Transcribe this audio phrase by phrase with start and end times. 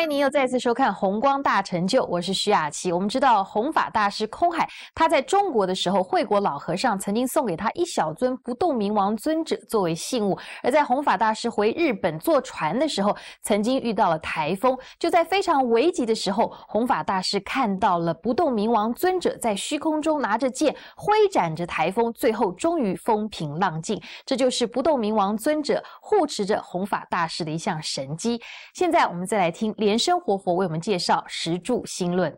[0.00, 2.90] 欢迎您又再次收看《红光大成就》，我是徐雅琪。
[2.90, 24.00] 我们知道弘法大师空海，他在中国的时候，惠国老和尚曾经送给他一小尊不动明王尊者作为信物；而在弘法大师回日本坐船的时候，曾经遇到了台风，就在非常危急的时候，弘法大师看到了不动明王尊者在虚空中拿着剑挥斩着台风，最后终于风平浪静。
[24.24, 28.40] 这就是不动明王尊者护持着弘法大师的一项神迹。
[28.72, 32.32] 现在我们再来听莲生活佛为我们介绍《十住心论》。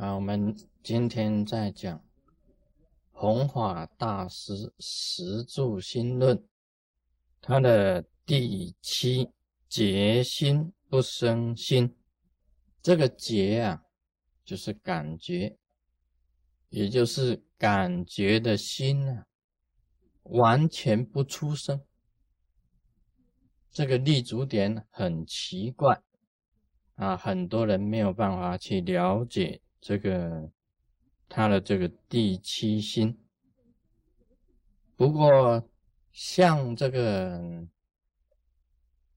[0.00, 2.00] 啊，我们今天在讲
[3.10, 6.38] 弘法大师《十住心论》，
[7.40, 9.28] 它的第七
[9.68, 11.92] 结心不生心。
[12.80, 13.82] 这个结啊，
[14.44, 15.58] 就是感觉，
[16.68, 19.26] 也就是感觉的心啊，
[20.22, 21.82] 完全不出声。
[23.72, 26.00] 这个立足点很奇怪
[26.96, 30.50] 啊，很多人没有办法去了解这个
[31.28, 33.18] 他的这个第七心。
[34.96, 35.68] 不过，
[36.10, 37.66] 像这个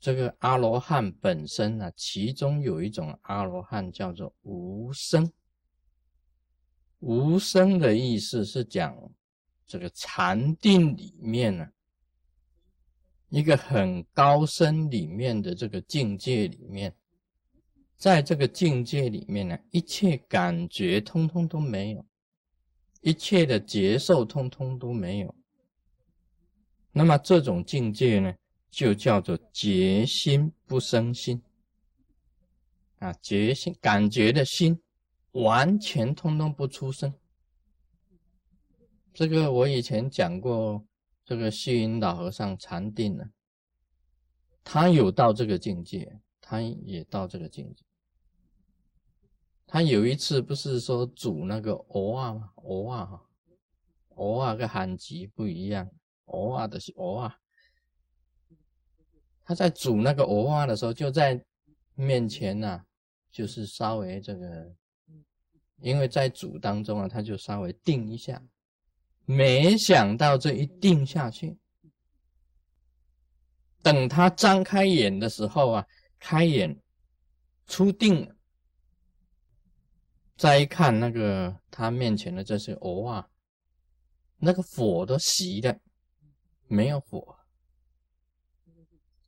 [0.00, 5.30] 这个阿罗汉本身呢，其中有一种阿罗汉叫做无声。
[7.00, 8.96] 无声的意思是讲
[9.66, 11.68] 这个禅定里面呢。
[13.28, 16.96] 一个很高深里面的这个境界里面，
[17.96, 22.04] 在这个境界里面呢，一切感觉通通都没有，
[23.00, 25.34] 一切的接受通通都没有。
[26.92, 28.34] 那么这种境界呢，
[28.70, 31.42] 就叫做觉心不生心
[32.98, 34.80] 啊，觉心感觉的心
[35.32, 37.14] 完全通通不出声。
[39.14, 40.86] 这个我以前讲过。
[41.28, 43.24] 这个虚云老和尚禅定呢，
[44.62, 47.84] 他有到这个境界，他也到这个境界。
[49.66, 52.52] 他有一次不是说煮那个鹅啊吗？
[52.56, 53.26] 藕啊哈，
[54.14, 55.90] 藕啊跟韩吉不一样，
[56.26, 57.36] 藕啊的是藕啊。
[59.44, 61.44] 他在煮那个鹅啊的时候，就在
[61.94, 62.84] 面前呐，
[63.30, 64.74] 就是稍微这个，
[65.80, 68.42] 因为在煮当中啊，他就稍微定一下。
[69.24, 71.58] 没想到这一定下去，
[73.82, 75.86] 等他张开眼的时候啊，
[76.20, 76.80] 开眼
[77.66, 78.35] 出定，
[80.36, 83.30] 再一看那个他面前的这些藕啊，
[84.38, 85.80] 那个火都熄了，
[86.68, 87.38] 没有火，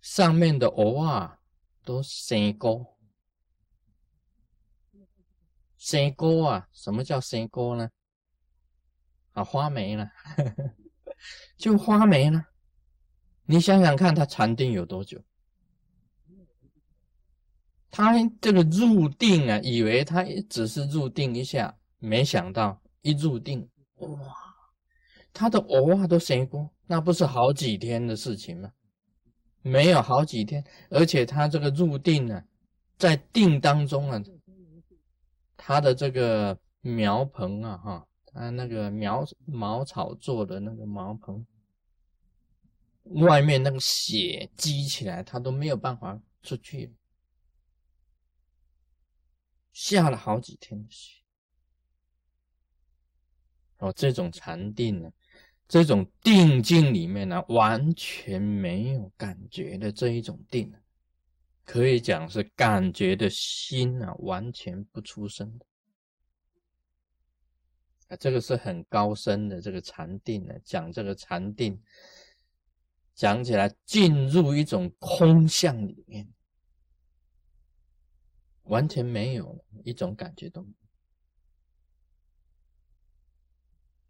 [0.00, 1.40] 上面的藕啊
[1.84, 2.98] 都生锅，
[5.76, 7.90] 生锅啊，什么叫生锅呢？
[9.32, 10.10] 啊，花没了，
[11.58, 12.46] 就花没了。
[13.44, 15.22] 你想想看，他禅定有多久？
[17.96, 23.68] 他这个入定啊，以为他只是入定一下，没想到一入定，
[23.98, 24.34] 哇，
[25.32, 28.72] 他的偶啊都生过，那不是好几天的事情吗？
[29.62, 32.42] 没有好几天，而且他这个入定呢，
[32.98, 34.20] 在定当中啊，
[35.56, 38.06] 他的这个苗棚啊，哈。
[38.26, 41.46] 他，那个苗茅草做的那个茅棚，
[43.04, 46.92] 外面那个血积起来，他都没有办法出去，
[49.74, 51.20] 下了好几天的雪。
[53.78, 55.12] 哦，这种禅定呢，
[55.68, 60.72] 这种定境里面呢，完全没有感觉的这一种定，
[61.64, 65.60] 可以讲是感觉的心啊，完全不出声。
[68.08, 70.54] 啊，这个是很高深的这个禅定呢。
[70.64, 71.82] 讲这个禅定，
[73.14, 76.26] 讲起来进入一种空相里面，
[78.64, 80.88] 完全没有一种感觉都没有。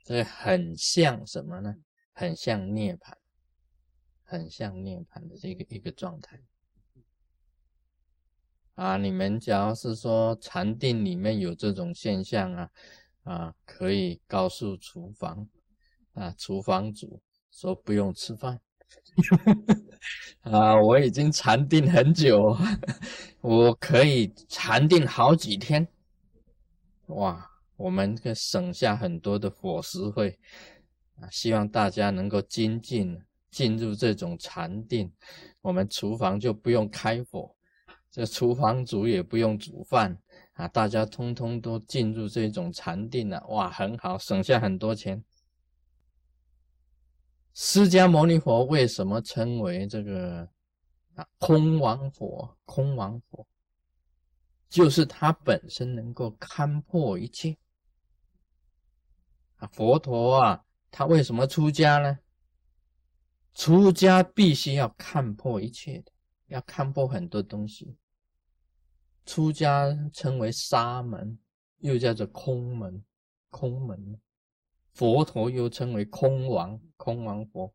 [0.03, 1.75] 这很像什么呢？
[2.13, 3.15] 很像涅槃，
[4.23, 6.41] 很像涅槃的这个一个状态。
[8.75, 12.71] 啊，你们假如是说禅定里面有这种现象啊？
[13.23, 15.49] 啊，可以告诉厨房
[16.13, 18.61] 啊，厨房主说不用吃饭
[20.45, 22.55] 啊，我已经禅定很久，
[23.41, 25.89] 我可以禅定好几天，
[27.07, 30.39] 哇，我们可省下很多的伙食费
[31.19, 33.19] 啊，希望大家能够精进
[33.51, 35.11] 进入这种禅定，
[35.63, 37.51] 我们厨房就不用开火，
[38.11, 40.19] 这厨房主也不用煮饭。
[40.53, 45.25] 啊，大家通通都进入这种禅定了，哇，很好，省下很多钱。
[47.55, 50.49] 释迦牟尼佛为什么称为这个
[51.15, 52.59] 啊空王佛？
[52.65, 53.47] 空王佛，
[54.69, 57.57] 就是他本身能够看破一切。
[59.59, 62.19] 啊，佛陀啊，他为什么出家呢？
[63.55, 66.11] 出家必须要看破一切的，
[66.49, 67.97] 要看破很多东西。
[69.25, 71.39] 出家称为沙门，
[71.79, 73.05] 又叫做空门，
[73.49, 74.21] 空门。
[74.95, 77.75] 佛陀又称为空王，空王佛，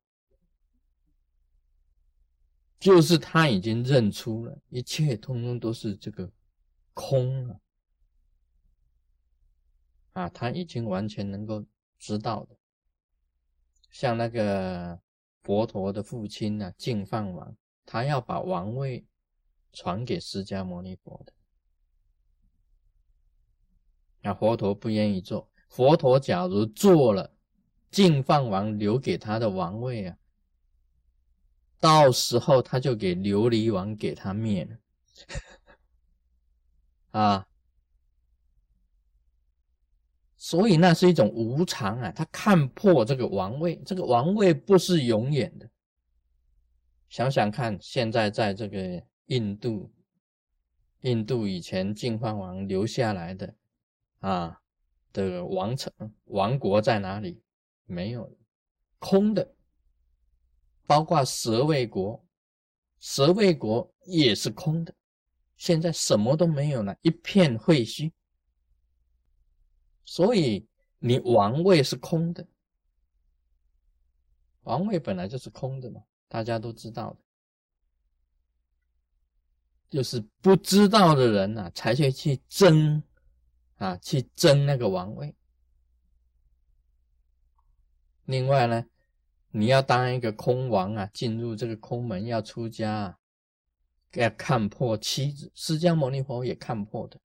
[2.80, 6.32] 就是他已经认出了一切，通通都是这个
[6.94, 7.60] 空了
[10.14, 10.30] 啊！
[10.30, 11.66] 他已经完全能够
[11.98, 12.56] 知道的，
[13.92, 15.02] 像那个
[15.44, 17.54] 佛陀的父亲呢，净饭王，
[17.86, 19.06] 他要把王位
[19.74, 21.34] 传给释迦牟尼佛的，
[24.22, 25.49] 那佛陀不愿意做。
[25.70, 27.32] 佛陀假如做了
[27.90, 30.18] 净饭王留给他的王位啊，
[31.80, 34.78] 到时候他就给琉璃王给他灭了
[37.22, 37.48] 啊，
[40.36, 45.70] 所以那是一种无常啊，他看破这个王位，这个王位不是永远的。
[47.10, 49.92] 想想看，现在在这个印度，
[51.02, 53.56] 印度以前净饭王留下来的
[54.20, 54.62] 啊。
[55.14, 55.92] 的王城
[56.26, 57.42] 王国在哪里？
[57.86, 58.38] 没有，
[59.00, 59.56] 空的。
[60.86, 62.26] 包括蛇卫国，
[63.00, 64.94] 蛇卫国也是空的。
[65.56, 68.12] 现在什么都没有了，一片废墟。
[70.04, 70.68] 所以
[70.98, 72.48] 你王位是空的，
[74.62, 77.20] 王位本来就是空的嘛，大家都知道的。
[79.90, 83.04] 就是不知道的人呐，才会去争。
[83.80, 85.36] 啊，去争那个王位。
[88.26, 88.86] 另外呢，
[89.50, 93.18] 你要当一个空王啊，进入这个空门要出家，
[94.14, 95.52] 要看破妻子。
[95.56, 97.20] 释迦牟尼佛也看破的。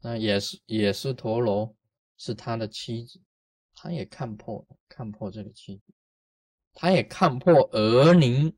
[0.00, 1.74] 那也是也是陀罗
[2.16, 3.20] 是他的妻子，
[3.74, 5.92] 他也看破看破这个妻子，
[6.74, 8.54] 他也看破儿宁，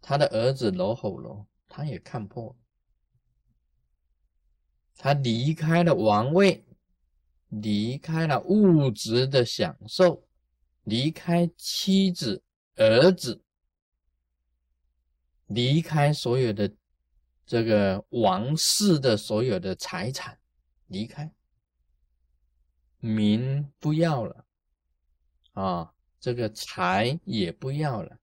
[0.00, 2.56] 他的儿子罗吼罗，他也看破。
[4.98, 6.64] 他离开了王位，
[7.48, 10.26] 离开了物质的享受，
[10.84, 12.42] 离开妻子、
[12.76, 13.42] 儿子，
[15.46, 16.74] 离开所有的
[17.44, 20.38] 这个王室的所有的财产，
[20.86, 21.30] 离开
[22.98, 24.44] 民不要了
[25.52, 28.18] 啊，这个财也不要了，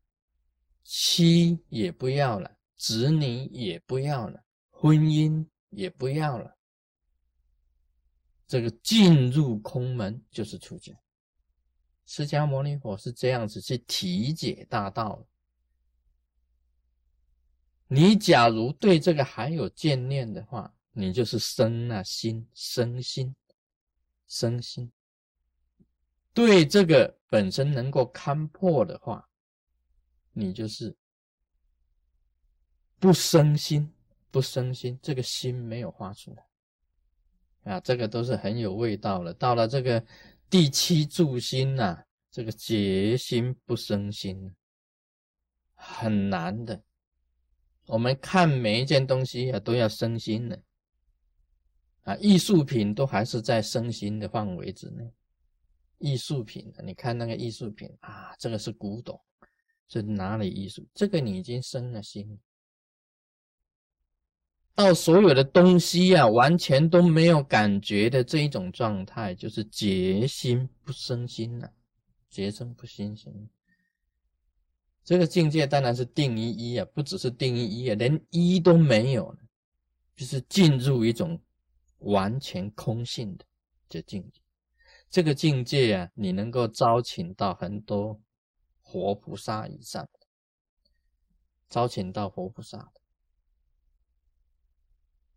[0.83, 6.53] 妻也不要了，子女也不要了，婚姻也不要了。
[8.47, 10.93] 这个进入空门就是出家，
[12.05, 15.25] 释迦牟尼佛是这样子去体解大道。
[17.87, 23.35] 你假如对这个还有眷念的话，你就是生了心，生心，
[24.27, 24.91] 生心。
[26.33, 29.29] 对这个本身能够看破的话，
[30.31, 30.95] 你就是
[32.99, 33.93] 不生心，
[34.31, 36.43] 不生心，这个心没有画出来。
[37.63, 39.33] 啊，这个都是很有味道了。
[39.33, 40.03] 到了这个
[40.49, 44.53] 第七住心呐，这个决心不生心，
[45.73, 46.81] 很难的。
[47.85, 50.61] 我们看每一件东西啊，都要生心的。
[52.03, 55.09] 啊，艺术品都还是在生心的范围之内。
[55.99, 59.17] 艺术品，你看那个艺术品啊，这个是古董，
[59.87, 60.85] 是哪里艺术？
[60.93, 62.37] 这个你已经生了心。
[64.75, 71.71] 到所有的东西啊，完全都没有感觉的这一种状态，就是觉心不生心了，
[72.29, 73.49] 觉生不生心。
[75.03, 79.37] 这个境界当然是定一一啊，不只是定一一啊，连一都没有了，
[80.15, 81.39] 就是进入一种
[81.99, 83.45] 完全空性的
[83.87, 84.41] 这境界。
[85.09, 88.19] 这个境界啊，你能够招请到很多
[88.81, 90.19] 活菩萨以上的，
[91.69, 93.02] 招请到活菩萨的。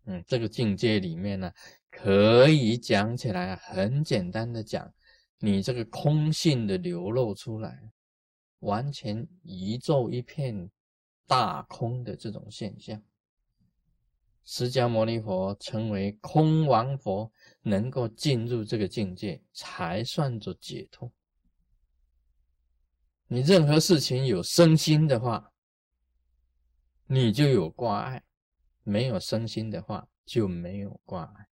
[0.07, 1.53] 嗯，这个境界里面呢，
[1.91, 4.93] 可以讲起来很简单的讲，
[5.39, 7.91] 你这个空性的流露出来，
[8.61, 10.71] 完全宇宙一片
[11.27, 13.03] 大空的这种现象。
[14.45, 17.33] 释迦牟尼佛称为空王佛，
[17.63, 21.11] 能够进入这个境界，才算作解脱。
[23.27, 25.53] 你任何事情有身心的话，
[27.09, 28.23] 你就有挂碍。
[28.89, 31.47] 没有生心的话，就没有挂碍。